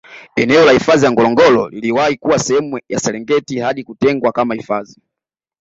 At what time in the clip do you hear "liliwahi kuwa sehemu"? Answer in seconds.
1.69-2.79